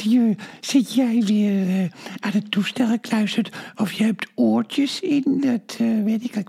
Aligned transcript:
zit, 0.00 0.38
zit 0.60 0.94
jij 0.94 1.22
weer 1.26 1.66
uh, 1.66 1.90
aan 2.18 2.30
het 2.30 2.50
toestel 2.50 2.86
gekluisterd? 2.86 3.56
Of 3.76 3.92
je 3.92 4.04
hebt 4.04 4.26
oortjes 4.34 5.00
in? 5.00 5.24
Dat 5.40 5.78
uh, 5.80 6.04
weet 6.04 6.24
ik. 6.24 6.36
Ik 6.36 6.48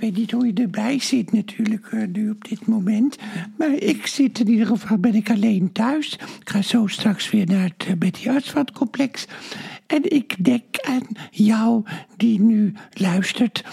weet, 0.00 0.16
niet 0.16 0.30
hoe 0.30 0.46
je 0.46 0.52
erbij 0.52 0.98
zit 0.98 1.32
natuurlijk 1.32 1.92
uh, 1.92 2.06
nu 2.12 2.30
op 2.30 2.48
dit 2.48 2.66
moment. 2.66 3.16
Maar 3.58 3.72
ik 3.72 4.06
zit 4.06 4.38
in 4.38 4.48
ieder 4.48 4.66
geval, 4.66 4.98
ben 4.98 5.14
ik 5.14 5.30
alleen 5.30 5.72
thuis. 5.72 6.12
Ik 6.12 6.50
ga 6.50 6.62
zo 6.62 6.86
straks 6.86 7.30
weer 7.30 7.46
naar 7.46 7.70
het 7.76 7.98
Betty 7.98 8.30
Artsvat-complex. 8.30 9.26
En 9.86 10.12
ik 10.12 10.44
denk 10.44 10.64
aan 10.80 11.06
jou 11.30 11.82
die 12.16 12.40
nu 12.40 12.72
luistert. 12.92 13.64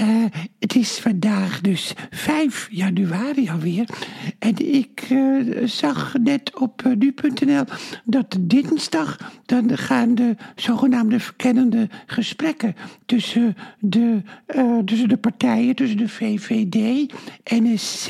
Uh, 0.00 0.24
het 0.58 0.74
is 0.74 0.98
vandaag 0.98 1.60
dus 1.60 1.92
5 2.10 2.68
januari 2.70 3.50
alweer. 3.50 3.88
En 4.38 4.74
ik 4.74 5.10
uh, 5.10 5.66
zag 5.66 6.14
net 6.22 6.58
op 6.58 6.82
uh, 6.86 6.96
nu.nl 6.96 7.64
dat 8.04 8.36
dinsdag 8.40 9.32
dan 9.46 9.78
gaan 9.78 10.14
de 10.14 10.36
zogenaamde 10.56 11.20
verkennende 11.20 11.88
gesprekken 12.06 12.76
tussen 13.06 13.56
de, 13.78 14.22
tussen 14.84 15.08
de 15.08 15.16
partijen, 15.16 15.74
tussen 15.74 15.98
de 15.98 16.08
VVD, 16.08 17.12
NSC, 17.44 18.08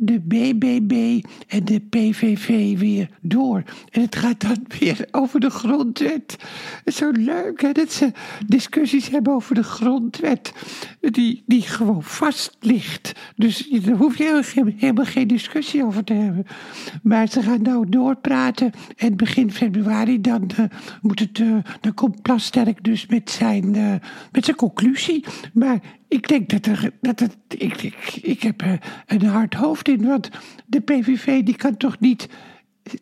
de 0.00 0.20
BBB 0.20 1.24
en 1.48 1.64
de 1.64 1.80
PVV 1.80 2.78
weer 2.78 3.08
door. 3.20 3.62
En 3.90 4.00
het 4.00 4.16
gaat 4.16 4.40
dan 4.40 4.64
weer 4.78 5.08
over 5.10 5.40
de 5.40 5.50
grondwet. 5.50 6.36
Zo 6.84 7.10
leuk 7.10 7.60
hè, 7.60 7.72
dat 7.72 7.92
ze 7.92 8.12
discussies 8.46 9.08
hebben 9.08 9.32
over 9.32 9.54
de 9.54 9.62
grondwet. 9.62 10.52
Die, 11.00 11.42
die 11.46 11.62
gewoon 11.62 12.02
vast 12.02 12.56
ligt. 12.60 13.12
Dus 13.36 13.68
daar 13.68 13.94
hoef 13.94 14.18
je 14.18 14.42
helemaal 14.76 15.04
geen 15.04 15.26
discussie 15.28 15.84
over 15.84 16.04
te 16.04 16.14
hebben. 16.14 16.46
Maar 17.02 17.28
ze 17.28 17.42
gaan 17.42 17.62
nou 17.62 17.88
doorpraten. 17.88 18.72
En 18.96 19.16
begin 19.16 19.52
februari 19.52 20.20
dan, 20.20 20.50
uh, 20.58 20.66
moet 21.02 21.18
het, 21.18 21.38
uh, 21.38 21.56
dan 21.80 21.94
komt 21.94 22.22
Plasterk 22.22 22.84
dus 22.84 23.06
met 23.06 23.30
zijn, 23.30 23.74
uh, 23.74 23.94
met 24.32 24.44
zijn 24.44 24.56
conclusie. 24.56 25.24
Maar 25.52 25.80
ik 26.08 26.28
denk 26.28 26.48
dat 26.48 26.66
er. 26.66 26.92
Dat 27.00 27.20
het, 27.20 27.36
ik, 27.48 27.82
ik, 27.82 28.18
ik 28.22 28.42
heb 28.42 28.62
een 29.06 29.24
hard 29.24 29.54
hoofd 29.54 29.87
want 29.96 30.30
de 30.66 30.80
PVV 30.80 31.42
die 31.42 31.56
kan 31.56 31.76
toch 31.76 32.00
niet. 32.00 32.28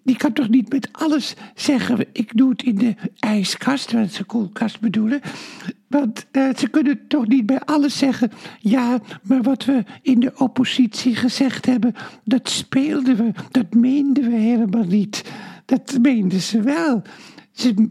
Die 0.02 0.16
kan 0.16 0.32
toch 0.32 0.48
niet 0.48 0.72
met 0.72 0.88
alles 0.92 1.34
zeggen. 1.54 2.06
Ik 2.12 2.36
doe 2.36 2.50
het 2.50 2.62
in 2.62 2.74
de 2.74 2.94
ijskast, 3.18 3.92
wat 3.92 4.12
ze 4.12 4.24
koelkast 4.24 4.80
bedoelen. 4.80 5.20
Want 5.88 6.26
uh, 6.32 6.54
ze 6.56 6.68
kunnen 6.68 7.06
toch 7.08 7.26
niet 7.26 7.46
bij 7.46 7.60
alles 7.60 7.98
zeggen. 7.98 8.30
Ja, 8.58 9.00
maar 9.22 9.42
wat 9.42 9.64
we 9.64 9.84
in 10.02 10.20
de 10.20 10.32
oppositie 10.36 11.16
gezegd 11.16 11.66
hebben. 11.66 11.94
dat 12.24 12.48
speelden 12.48 13.16
we. 13.16 13.30
Dat 13.50 13.74
meenden 13.74 14.30
we 14.30 14.36
helemaal 14.36 14.84
niet. 14.84 15.24
Dat 15.64 15.98
meenden 16.02 16.40
ze 16.40 16.60
wel. 16.60 17.02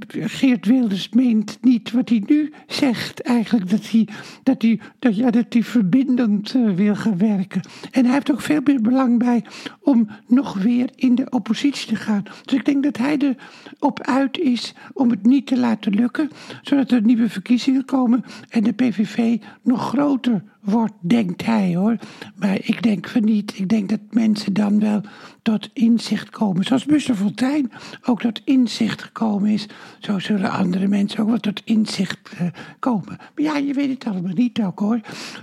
Geert 0.08 0.66
Wilders 0.66 1.10
meent 1.10 1.58
niet 1.62 1.92
wat 1.92 2.10
hij 2.10 2.24
nu 2.28 2.54
zegt, 2.68 3.22
eigenlijk 3.22 3.70
dat 3.70 3.90
hij, 3.90 4.08
dat 4.44 4.62
hij, 4.62 4.80
dat, 5.00 5.16
ja, 5.16 5.32
dat 5.32 5.46
hij 5.50 5.64
verbindend 5.64 6.54
uh, 6.54 6.76
wil 6.76 6.96
gaan 6.96 7.18
werken. 7.18 7.62
En 7.92 8.04
hij 8.04 8.14
heeft 8.14 8.32
ook 8.32 8.42
veel 8.42 8.62
meer 8.64 8.82
belang 8.82 9.20
bij 9.20 9.44
om 9.82 10.08
nog 10.28 10.54
weer 10.54 10.90
in 10.96 11.16
de 11.16 11.30
oppositie 11.30 11.88
te 11.88 11.96
gaan. 11.96 12.24
Dus 12.44 12.54
ik 12.54 12.66
denk 12.66 12.84
dat 12.84 12.98
hij 12.98 13.36
erop 13.80 14.02
uit 14.02 14.38
is 14.38 14.74
om 14.94 15.10
het 15.10 15.26
niet 15.26 15.48
te 15.48 15.58
laten 15.58 15.94
lukken, 15.94 16.30
zodat 16.62 16.92
er 16.92 17.02
nieuwe 17.02 17.30
verkiezingen 17.30 17.86
komen 17.86 18.24
en 18.50 18.64
de 18.64 18.74
PVV 18.74 19.38
nog 19.64 19.88
groter 19.88 20.44
wordt, 20.66 20.94
denkt 21.00 21.46
hij 21.46 21.76
hoor. 21.76 21.98
Maar 22.36 22.58
ik 22.62 22.84
denk 22.84 23.08
van 23.08 23.24
niet. 23.24 23.58
Ik 23.58 23.70
denk 23.70 23.90
dat 23.90 24.00
mensen 24.10 24.54
dan 24.54 24.80
wel 24.80 25.02
tot 25.42 25.70
inzicht 25.74 26.30
komen. 26.30 26.64
Zoals 26.64 26.86
Buster 26.86 27.16
Fontein 27.16 27.72
ook 28.04 28.22
tot 28.22 28.42
inzicht 28.44 29.04
gekomen 29.04 29.50
is. 29.50 29.68
Zo 30.00 30.20
zullen 30.20 30.52
andere 30.52 30.88
mensen 30.88 31.20
ook 31.20 31.30
wel 31.30 31.40
tot 31.40 31.62
inzicht 31.66 32.32
uh, 32.42 32.48
komen. 32.80 33.18
Maar 33.18 33.32
ja, 33.36 33.58
je 33.58 33.74
weet 33.74 33.90
het 33.90 34.06
allemaal 34.06 34.34
niet 34.34 34.62
ook 34.62 34.80
hoor. 34.80 35.00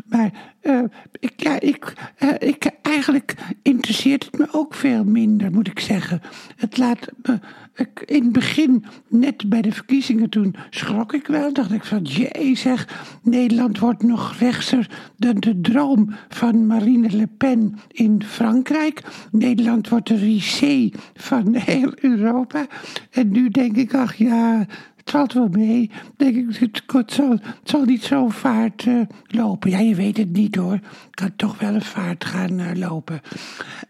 Maar 0.06 0.30
uh, 0.62 0.82
ik, 1.20 1.32
ja, 1.36 1.60
ik, 1.60 1.92
uh, 2.18 2.28
ik, 2.38 2.70
eigenlijk 2.92 3.34
interesseert 3.62 4.24
het 4.24 4.38
me 4.38 4.48
ook 4.50 4.74
veel 4.74 5.04
minder, 5.04 5.52
moet 5.52 5.68
ik 5.68 5.80
zeggen. 5.80 6.20
Het 6.56 6.76
laat 6.76 7.08
me 7.22 7.38
ik, 7.74 8.02
in 8.06 8.22
het 8.22 8.32
begin, 8.32 8.84
net 9.08 9.48
bij 9.48 9.62
de 9.62 9.72
verkiezingen 9.72 10.28
toen, 10.28 10.54
schrok 10.70 11.12
ik 11.12 11.26
wel. 11.26 11.52
Dacht 11.52 11.72
ik 11.72 11.84
van, 11.84 12.02
jee 12.02 12.56
zeg, 12.56 12.88
Nederland 13.22 13.78
wordt 13.78 14.02
nog 14.02 14.38
rechtser 14.38 14.90
dan 15.16 15.34
de 15.34 15.60
droom 15.60 16.14
van 16.28 16.66
Marine 16.66 17.10
Le 17.10 17.26
Pen 17.26 17.78
in 17.88 18.22
Frankrijk. 18.24 19.02
Nederland 19.30 19.88
wordt 19.88 20.08
de 20.08 20.16
Ricé 20.16 20.90
van 21.14 21.54
heel 21.54 21.92
Europa. 21.94 22.66
En 23.10 23.32
nu 23.32 23.48
denk 23.48 23.76
ik, 23.76 23.94
ach 23.94 24.14
ja, 24.14 24.66
het 25.02 25.10
valt 25.10 25.32
wel 25.32 25.48
mee. 25.48 25.90
Denk 26.16 26.36
ik, 26.36 26.70
het, 26.86 27.20
zal, 27.64 27.84
niet 27.84 28.02
zo 28.02 28.28
vaart 28.28 28.84
uh, 28.84 29.00
lopen. 29.26 29.70
Ja, 29.70 29.78
je 29.78 29.94
weet 29.94 30.16
het 30.16 30.32
niet 30.32 30.54
hoor. 30.54 30.72
Het 30.72 31.14
kan 31.14 31.36
toch 31.36 31.58
wel 31.58 31.74
een 31.74 31.82
vaart 31.82 32.24
gaan 32.24 32.60
uh, 32.60 32.70
lopen. 32.74 33.20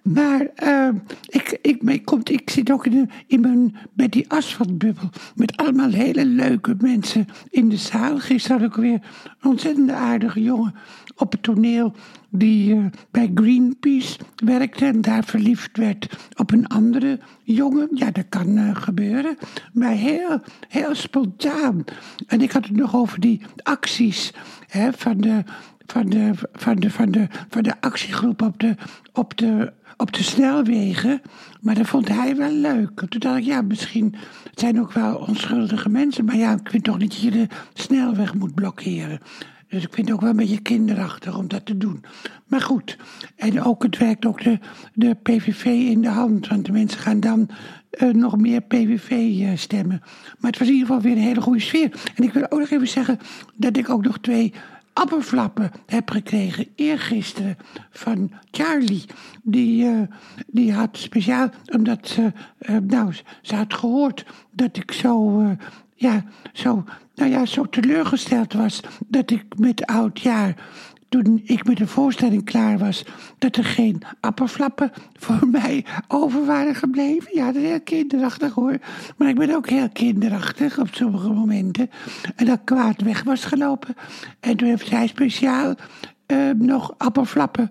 Maar 0.03 0.47
uh, 0.63 0.89
ik, 1.29 1.59
ik, 1.63 2.05
komt, 2.05 2.31
ik 2.31 2.51
zit 2.51 2.73
ook 2.73 2.87
in, 2.87 3.11
in 3.27 3.41
mijn, 3.41 3.77
bij 3.93 4.09
die 4.09 4.31
asfaltbubbel. 4.31 5.11
Met 5.35 5.57
allemaal 5.57 5.91
hele 5.91 6.27
leuke 6.27 6.75
mensen 6.79 7.27
in 7.51 7.69
de 7.69 7.77
zaal. 7.77 8.19
Gisteren 8.19 8.61
had 8.61 8.69
ik 8.69 8.77
weer 8.77 9.01
een 9.41 9.51
ontzettend 9.51 9.91
aardige 9.91 10.43
jongen 10.43 10.75
op 11.17 11.33
het 11.33 11.43
toneel 11.43 11.95
die 12.33 12.75
uh, 12.75 12.85
bij 13.11 13.31
Greenpeace 13.35 14.19
werkte 14.45 14.87
en 14.87 15.01
daar 15.01 15.25
verliefd 15.25 15.77
werd 15.77 16.31
op 16.37 16.53
een 16.53 16.67
andere 16.67 17.19
jongen. 17.43 17.89
Ja, 17.91 18.11
dat 18.11 18.29
kan 18.29 18.49
uh, 18.49 18.77
gebeuren, 18.77 19.37
maar 19.73 19.93
heel, 19.93 20.41
heel 20.69 20.95
spontaan. 20.95 21.85
En 22.27 22.41
ik 22.41 22.53
had 22.53 22.67
het 22.67 22.77
nog 22.77 22.95
over 22.95 23.21
die 23.21 23.41
acties 23.63 24.33
hè, 24.67 24.93
van, 24.93 25.19
de, 25.19 25.43
van, 25.87 26.09
de, 26.09 26.31
van, 26.53 26.77
de, 26.77 26.91
van, 26.91 27.11
de, 27.11 27.27
van 27.49 27.63
de 27.63 27.81
actiegroep 27.81 28.43
op 28.43 28.61
de, 28.61 28.75
op 29.13 29.37
de 29.37 29.73
op 29.97 30.13
de 30.13 30.23
snelwegen. 30.23 31.23
Maar 31.61 31.75
dat 31.75 31.87
vond 31.87 32.09
hij 32.09 32.37
wel 32.37 32.53
leuk. 32.53 33.03
Toen 33.09 33.21
dacht 33.21 33.39
ik, 33.39 33.45
ja, 33.45 33.63
misschien 33.63 34.15
het 34.51 34.61
zijn 34.61 34.81
ook 34.81 34.93
wel 34.93 35.17
onschuldige 35.17 35.89
mensen. 35.89 36.25
Maar 36.25 36.37
ja, 36.37 36.53
ik 36.53 36.71
vind 36.71 36.85
toch 36.85 36.99
niet 36.99 37.11
dat 37.11 37.21
je 37.21 37.31
de 37.31 37.47
snelweg 37.75 38.35
moet 38.35 38.55
blokkeren. 38.55 39.21
Dus 39.73 39.83
ik 39.83 39.93
vind 39.93 40.07
het 40.07 40.17
ook 40.17 40.23
wel 40.23 40.31
een 40.31 40.37
beetje 40.37 40.61
kinderachtig 40.61 41.37
om 41.39 41.49
dat 41.49 41.67
te 41.67 41.77
doen. 41.77 42.05
Maar 42.47 42.61
goed, 42.61 42.97
en 43.37 43.63
ook 43.63 43.83
het 43.83 43.99
werkt 43.99 44.27
ook 44.27 44.43
de, 44.43 44.59
de 44.95 45.15
PVV 45.23 45.65
in 45.65 46.03
de 46.03 46.09
hand. 46.09 46.49
Want 46.49 46.65
de 46.65 46.73
mensen 46.73 47.01
gaan 47.01 47.21
dan 47.21 47.49
uh, 47.91 48.13
nog 48.13 48.37
meer 48.37 48.61
PVV 48.61 49.11
uh, 49.11 49.57
stemmen. 49.57 50.03
Maar 50.39 50.51
het 50.51 50.59
was 50.59 50.69
in 50.69 50.75
ieder 50.75 50.87
geval 50.87 51.03
weer 51.03 51.17
een 51.17 51.23
hele 51.23 51.41
goede 51.41 51.61
sfeer. 51.61 52.01
En 52.15 52.25
ik 52.25 52.33
wil 52.33 52.51
ook 52.51 52.59
nog 52.59 52.71
even 52.71 52.89
zeggen 52.89 53.19
dat 53.55 53.77
ik 53.77 53.89
ook 53.89 54.05
nog 54.05 54.19
twee 54.19 54.53
appelflappen 54.93 55.71
heb 55.87 56.11
gekregen 56.11 56.67
eergisteren 56.75 57.57
van 57.91 58.31
Charlie. 58.51 59.05
Die, 59.43 59.85
uh, 59.85 60.01
die 60.47 60.73
had 60.73 60.97
speciaal, 60.97 61.49
omdat 61.67 62.09
ze, 62.09 62.33
nou, 62.83 63.13
ze 63.43 63.55
had 63.55 63.75
gehoord 63.75 64.25
dat 64.51 64.77
ik 64.77 64.93
zo 64.93 65.43
ja, 66.03 66.25
zo, 66.53 66.85
nou 67.15 67.31
ja, 67.31 67.47
zo 67.47 67.65
teleurgesteld 67.65 68.53
was 68.53 68.81
dat 69.07 69.31
ik 69.31 69.45
met 69.57 69.87
oud 69.87 70.21
jaar, 70.21 70.55
toen 71.09 71.43
ik 71.45 71.67
met 71.67 71.77
de 71.77 71.87
voorstelling 71.87 72.45
klaar 72.45 72.79
was, 72.79 73.05
dat 73.39 73.57
er 73.57 73.65
geen 73.65 74.03
appelflappen 74.21 74.93
voor 75.13 75.49
mij 75.61 75.85
over 76.09 76.45
waren 76.45 76.75
gebleven. 76.75 77.35
Ja, 77.35 77.47
dat 77.47 77.63
is 77.63 77.69
heel 77.69 77.81
kinderachtig 77.81 78.53
hoor. 78.53 78.79
Maar 79.17 79.29
ik 79.29 79.39
ben 79.39 79.55
ook 79.55 79.69
heel 79.69 79.89
kinderachtig 79.89 80.79
op 80.79 80.89
sommige 80.91 81.29
momenten. 81.29 81.91
En 82.37 82.47
dat 82.47 82.61
kwaad 82.65 83.01
weg 83.01 83.23
was 83.23 83.45
gelopen. 83.45 83.95
En 84.41 84.57
toen 84.57 84.69
heeft 84.69 84.87
zij 84.87 85.07
speciaal 85.07 85.75
uh, 86.27 86.51
nog 86.51 86.95
appelflappen 86.99 87.71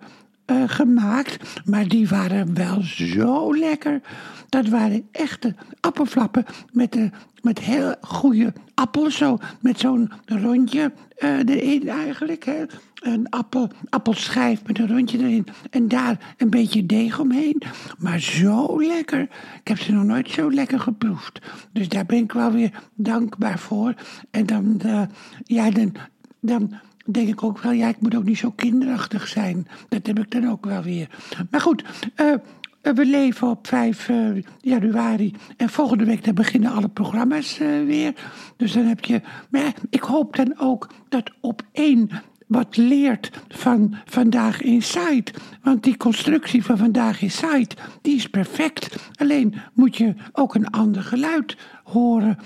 uh, 0.51 0.63
gemaakt. 0.65 1.61
Maar 1.65 1.87
die 1.87 2.07
waren 2.07 2.53
wel 2.53 2.81
zo 2.81 3.55
lekker. 3.55 4.01
Dat 4.49 4.67
waren 4.67 5.07
echte 5.11 5.55
appelflappen 5.79 6.45
met, 6.71 6.91
de, 6.91 7.09
met 7.41 7.59
heel 7.59 7.95
goede 8.01 8.53
appels. 8.73 9.17
Zo, 9.17 9.37
met 9.61 9.79
zo'n 9.79 10.11
rondje 10.25 10.91
uh, 11.17 11.37
erin 11.37 11.89
eigenlijk. 11.89 12.45
Hè. 12.45 12.65
Een 13.01 13.29
appel, 13.29 13.69
appelschijf 13.89 14.61
met 14.67 14.79
een 14.79 14.87
rondje 14.87 15.17
erin. 15.17 15.47
En 15.69 15.87
daar 15.87 16.35
een 16.37 16.49
beetje 16.49 16.85
deeg 16.85 17.19
omheen. 17.19 17.61
Maar 17.97 18.19
zo 18.19 18.81
lekker. 18.81 19.21
Ik 19.59 19.67
heb 19.67 19.79
ze 19.79 19.91
nog 19.91 20.03
nooit 20.03 20.29
zo 20.29 20.51
lekker 20.51 20.79
geproefd. 20.79 21.39
Dus 21.73 21.89
daar 21.89 22.05
ben 22.05 22.17
ik 22.17 22.31
wel 22.31 22.51
weer 22.51 22.71
dankbaar 22.93 23.59
voor. 23.59 23.93
En 24.31 24.45
dan, 24.45 24.79
uh, 24.85 25.01
ja, 25.43 25.69
dan, 25.69 25.91
dan 26.39 26.73
denk 27.05 27.27
ik 27.27 27.43
ook 27.43 27.59
wel, 27.59 27.71
ja, 27.71 27.87
ik 27.87 28.01
moet 28.01 28.15
ook 28.15 28.23
niet 28.23 28.37
zo 28.37 28.51
kinderachtig 28.51 29.27
zijn. 29.27 29.67
Dat 29.89 30.07
heb 30.07 30.19
ik 30.19 30.31
dan 30.31 30.49
ook 30.49 30.65
wel 30.65 30.81
weer. 30.81 31.09
Maar 31.49 31.61
goed, 31.61 31.83
uh, 32.15 32.33
we 32.81 33.05
leven 33.05 33.47
op 33.49 33.67
5 33.67 34.09
uh, 34.09 34.29
eh, 34.29 34.43
januari 34.61 35.33
en 35.57 35.69
volgende 35.69 36.05
week 36.05 36.23
dan 36.23 36.33
beginnen 36.33 36.71
alle 36.71 36.89
programma's 36.89 37.57
weer. 37.85 38.13
Dus 38.57 38.71
dan 38.71 38.85
heb 38.85 39.05
je. 39.05 39.21
Maar 39.49 39.73
ik 39.89 40.01
hoop 40.01 40.35
dan 40.35 40.53
ook 40.57 40.89
dat 41.09 41.31
op 41.39 41.61
1 41.71 42.09
wat 42.47 42.77
leert 42.77 43.31
van 43.47 43.95
Vandaag 44.05 44.61
Inside. 44.61 45.31
Want 45.61 45.83
die 45.83 45.97
constructie 45.97 46.63
van 46.63 46.77
Vandaag 46.77 47.21
Inside, 47.21 47.75
die 48.01 48.15
is 48.15 48.27
perfect. 48.27 49.09
Alleen 49.15 49.55
moet 49.73 49.97
je 49.97 50.13
ook 50.31 50.55
een 50.55 50.69
ander 50.69 51.03
geluid 51.03 51.57
horen. 51.83 52.37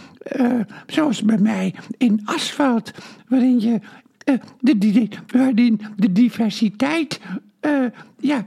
Zoals 0.87 1.23
bij 1.23 1.37
mij 1.37 1.75
in 1.97 2.21
Asfalt, 2.25 2.91
waarin 3.27 3.59
je 3.59 3.79
uh, 4.25 4.35
de, 4.61 4.77
de, 4.77 5.07
waarin 5.27 5.81
de 5.97 6.11
diversiteit 6.11 7.19
uh, 7.65 7.85
ja, 8.19 8.45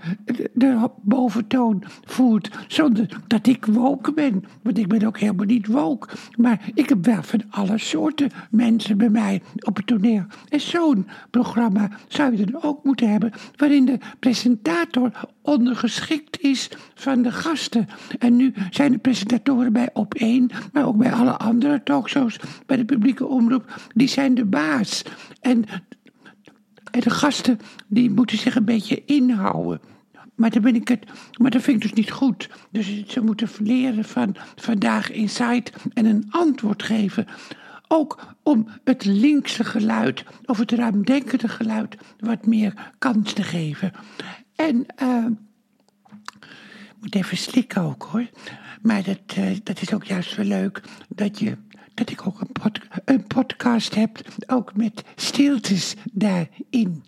de 0.53 0.91
boventoon 1.03 1.83
voert. 2.05 2.51
Zonder 2.67 3.23
dat 3.27 3.47
ik 3.47 3.67
woke 3.67 4.13
ben. 4.13 4.45
Want 4.63 4.79
ik 4.79 4.89
ben 4.89 5.07
ook 5.07 5.19
helemaal 5.19 5.47
niet 5.47 5.67
woke. 5.67 6.09
Maar 6.37 6.61
ik 6.75 6.89
heb 6.89 7.05
wel 7.05 7.23
van 7.23 7.43
alle 7.51 7.79
soorten 7.79 8.31
mensen 8.51 8.99
bij 8.99 9.09
mij 9.09 9.43
op 9.61 9.77
het 9.77 9.87
toneel. 9.87 10.25
En 10.49 10.61
zo'n 10.61 11.07
programma 11.31 11.91
zou 12.09 12.37
je 12.37 12.45
dan 12.47 12.63
ook 12.63 12.85
moeten 12.85 13.11
hebben. 13.11 13.33
Waarin 13.57 13.85
de 13.85 13.99
presentator 14.19 15.11
ondergeschikt 15.43 16.41
is 16.41 16.71
van 16.95 17.23
de 17.23 17.33
gasten. 17.33 17.89
En 18.19 18.37
nu 18.37 18.55
zijn 18.71 18.93
de 18.93 18.99
presentatoren 18.99 19.73
bij 19.73 19.91
Op 19.93 20.15
1, 20.15 20.51
maar 20.73 20.87
ook 20.87 20.97
bij 20.97 21.13
alle 21.13 21.37
andere 21.37 21.83
talkshows, 21.83 22.41
bij 22.67 22.77
de 22.77 22.85
publieke 22.85 23.27
omroep, 23.27 23.81
die 23.95 24.09
zijn 24.09 24.35
de 24.35 24.45
baas. 24.45 25.03
En 25.41 25.65
de 27.01 27.11
gasten 27.11 27.59
die 27.87 28.11
moeten 28.11 28.39
zich 28.39 28.57
een 28.57 28.65
beetje 28.65 29.05
inhouden. 29.05 29.81
Maar 30.35 30.51
dan 30.51 30.63
ben 30.63 30.75
ik 30.75 30.89
het, 30.89 31.07
maar 31.39 31.51
dat 31.51 31.63
vind 31.63 31.77
ik 31.77 31.83
dus 31.83 31.93
niet 31.93 32.11
goed. 32.11 32.51
Dus 32.71 33.05
ze 33.07 33.21
moeten 33.21 33.49
leren 33.59 34.05
van 34.05 34.37
vandaag 34.57 35.11
inside 35.11 35.71
en 35.93 36.05
een 36.05 36.27
antwoord 36.31 36.83
geven. 36.83 37.27
Ook 37.89 38.37
om 38.43 38.69
het 38.85 39.05
linkse 39.05 39.65
geluid 39.65 40.25
of 40.45 40.59
het 40.59 40.73
ruimdenkende 40.73 41.49
geluid 41.49 41.97
wat 42.19 42.47
meer 42.47 42.93
kans 42.99 43.33
te 43.33 43.43
geven. 43.43 43.93
En 44.57 44.87
uh, 45.03 45.27
moet 47.01 47.15
even 47.15 47.37
slikken 47.37 47.83
ook 47.83 48.03
hoor. 48.03 48.27
Maar 48.83 49.03
dat, 49.03 49.37
uh, 49.39 49.57
dat 49.63 49.81
is 49.81 49.93
ook 49.93 50.05
juist 50.05 50.37
wel 50.37 50.47
leuk 50.47 50.83
dat 51.09 51.39
je 51.39 51.57
dat 51.99 52.11
ik 52.11 52.27
ook 52.27 52.41
een, 52.41 52.53
pod, 52.53 52.81
een 53.09 53.27
podcast 53.27 53.95
heb, 53.95 54.19
ook 54.47 54.77
met 54.77 55.05
stiltes 55.17 55.95
daarin. 56.13 57.05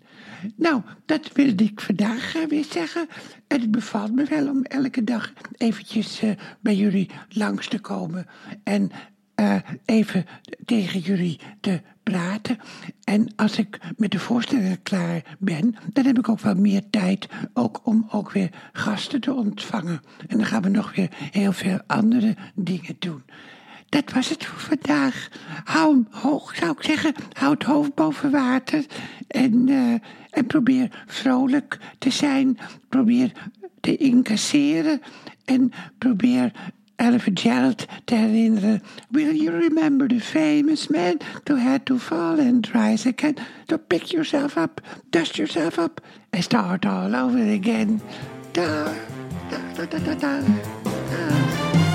Nou, 0.55 0.81
dat 1.05 1.31
wilde 1.33 1.63
ik 1.63 1.81
vandaag 1.81 2.35
uh, 2.35 2.45
weer 2.47 2.65
zeggen. 2.69 3.07
En 3.47 3.61
het 3.61 3.71
bevalt 3.71 4.15
me 4.15 4.23
wel 4.23 4.49
om 4.49 4.63
elke 4.63 5.03
dag 5.03 5.33
eventjes 5.57 6.23
uh, 6.23 6.31
bij 6.59 6.75
jullie 6.75 7.09
langs 7.29 7.67
te 7.67 7.79
komen. 7.79 8.27
En 8.63 8.91
uh, 9.35 9.55
even 9.85 10.25
tegen 10.65 10.99
jullie 10.99 11.39
te 11.59 11.81
praten. 12.03 12.57
En 13.03 13.33
als 13.35 13.57
ik 13.57 13.79
met 13.97 14.11
de 14.11 14.19
voorstellingen 14.19 14.81
klaar 14.83 15.37
ben, 15.39 15.75
dan 15.93 16.05
heb 16.05 16.17
ik 16.17 16.29
ook 16.29 16.39
wel 16.39 16.55
meer 16.55 16.81
tijd 16.89 17.27
ook 17.53 17.81
om 17.83 18.07
ook 18.11 18.31
weer 18.31 18.49
gasten 18.71 19.21
te 19.21 19.33
ontvangen. 19.33 20.01
En 20.27 20.37
dan 20.37 20.45
gaan 20.45 20.61
we 20.61 20.69
nog 20.69 20.95
weer 20.95 21.09
heel 21.31 21.53
veel 21.53 21.79
andere 21.87 22.35
dingen 22.55 22.95
doen. 22.99 23.23
Dat 23.91 24.11
was 24.11 24.29
het 24.29 24.45
voor 24.45 24.59
vandaag. 24.59 25.27
Hou 25.63 25.93
hem 25.93 26.07
hoog, 26.09 26.55
zou 26.55 26.71
ik 26.71 26.83
zeggen. 26.83 27.13
Hou 27.33 27.53
het 27.53 27.63
hoofd 27.63 27.95
boven 27.95 28.31
water. 28.31 28.85
En, 29.27 29.67
uh, 29.67 29.93
en 30.29 30.45
probeer 30.47 31.03
vrolijk 31.07 31.77
te 31.97 32.09
zijn. 32.09 32.57
Probeer 32.89 33.31
te 33.79 33.97
incasseren. 33.97 35.01
En 35.45 35.71
probeer 35.97 36.51
Ella 36.95 37.17
Gerald 37.33 37.85
te 38.05 38.15
herinneren. 38.15 38.81
Will 39.09 39.35
you 39.35 39.59
remember 39.59 40.07
the 40.07 40.19
famous 40.19 40.87
man 40.87 41.17
who 41.43 41.57
had 41.57 41.85
to 41.85 41.97
fall 41.97 42.39
and 42.39 42.67
rise 42.73 43.09
again? 43.09 43.35
To 43.65 43.77
pick 43.77 44.03
yourself 44.03 44.57
up, 44.57 44.81
dust 45.09 45.35
yourself 45.35 45.77
up, 45.77 46.01
and 46.29 46.43
start 46.43 46.85
all 46.85 47.15
over 47.15 47.53
again. 47.53 48.01
Da, 48.51 48.83
da, 49.49 49.57
da, 49.75 49.85
da, 49.85 49.97
da, 49.97 50.13
da. 50.15 50.41
da. 50.41 51.90